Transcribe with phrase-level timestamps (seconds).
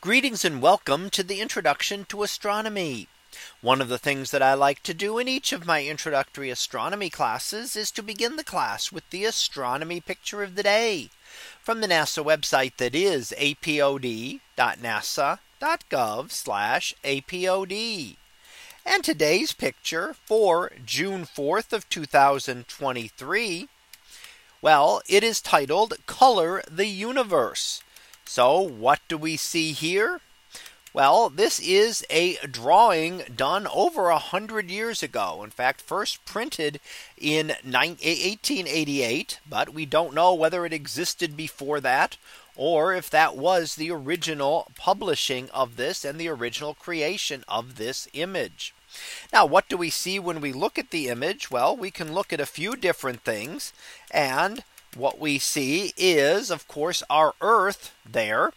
[0.00, 3.08] Greetings and welcome to the introduction to astronomy.
[3.60, 7.10] One of the things that I like to do in each of my introductory astronomy
[7.10, 11.10] classes is to begin the class with the astronomy picture of the day
[11.60, 14.38] from the NASA website that is apod.nasa.gov
[17.02, 18.16] apod.
[18.86, 23.68] And today's picture for June 4th of 2023.
[24.62, 27.82] Well, it is titled Color the Universe.
[28.28, 30.20] So what do we see here?
[30.92, 35.42] Well, this is a drawing done over a hundred years ago.
[35.42, 36.78] In fact, first printed
[37.16, 42.18] in 1888, but we don't know whether it existed before that
[42.54, 48.08] or if that was the original publishing of this and the original creation of this
[48.12, 48.74] image.
[49.32, 51.50] Now, what do we see when we look at the image?
[51.50, 53.72] Well, we can look at a few different things
[54.10, 54.64] and
[54.96, 58.52] what we see is, of course, our Earth there.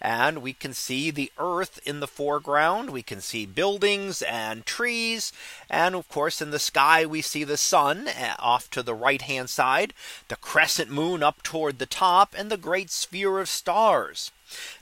[0.00, 2.90] And we can see the earth in the foreground.
[2.90, 5.32] We can see buildings and trees.
[5.70, 9.22] And of course, in the sky, we see the sun eh, off to the right
[9.22, 9.94] hand side,
[10.28, 14.30] the crescent moon up toward the top and the great sphere of stars.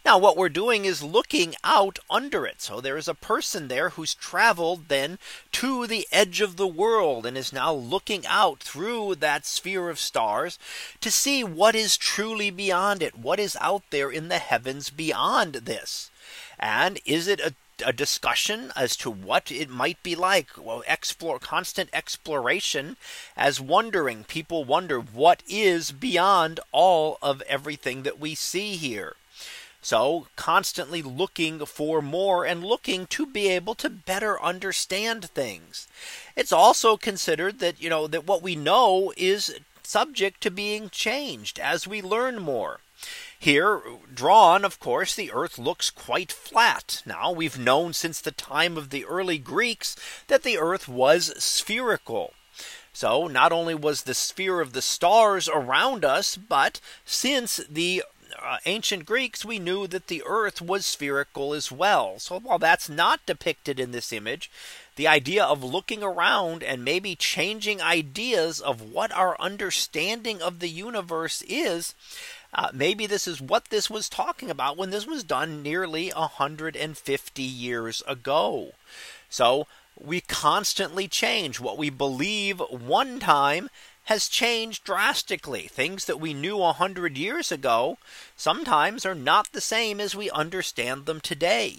[0.04, 2.60] Now what we're doing is looking out under it.
[2.60, 5.18] So there is a person there who's traveled then
[5.52, 9.98] to the edge of the world and is now looking out through that sphere of
[9.98, 10.58] stars
[11.00, 13.18] to see what is truly beyond it.
[13.18, 16.10] What is out there in the heavens beyond this?
[16.58, 21.38] And is it a a discussion as to what it might be like well explore
[21.38, 22.96] constant exploration
[23.36, 29.16] as wondering people wonder what is beyond all of everything that we see here
[29.82, 35.88] so constantly looking for more and looking to be able to better understand things.
[36.36, 41.58] It's also considered that, you know, that what we know is subject to being changed
[41.58, 42.80] as we learn more.
[43.36, 43.82] Here
[44.14, 47.02] drawn, of course, the earth looks quite flat.
[47.04, 49.96] Now we've known since the time of the early Greeks
[50.28, 52.34] that the earth was spherical.
[52.92, 58.04] So not only was the sphere of the stars around us, but since the
[58.40, 62.18] uh, ancient Greeks, we knew that the earth was spherical as well.
[62.18, 64.50] So while that's not depicted in this image,
[64.96, 70.68] the idea of looking around and maybe changing ideas of what our understanding of the
[70.68, 71.94] universe is.
[72.54, 77.42] Uh, maybe this is what this was talking about when this was done nearly 150
[77.42, 78.72] years ago.
[79.30, 79.66] So
[79.98, 83.70] we constantly change what we believe one time
[84.04, 85.68] has changed drastically.
[85.68, 87.98] Things that we knew a hundred years ago
[88.36, 91.78] sometimes are not the same as we understand them today.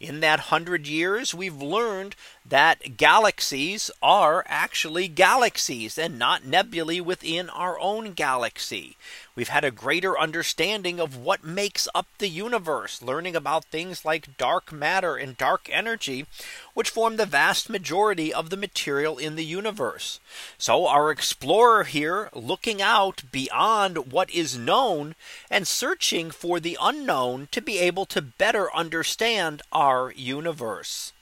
[0.00, 2.16] In that hundred years, we've learned
[2.46, 8.96] that galaxies are actually galaxies and not nebulae within our own galaxy.
[9.36, 14.36] We've had a greater understanding of what makes up the universe, learning about things like
[14.36, 16.26] dark matter and dark energy,
[16.74, 20.18] which form the vast majority of the material in the universe.
[20.58, 25.14] So our explorer here looking out beyond what is known
[25.50, 31.12] and searching for the unknown to be able to better understand our universe.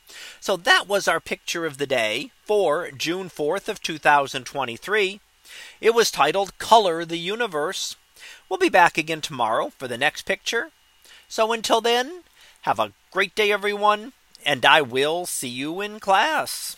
[0.41, 5.21] So that was our picture of the day for June 4th of 2023.
[5.81, 7.97] It was titled Color the Universe.
[8.47, 10.69] We'll be back again tomorrow for the next picture.
[11.29, 12.25] So until then,
[12.63, 14.13] have a great day, everyone,
[14.45, 16.77] and I will see you in class.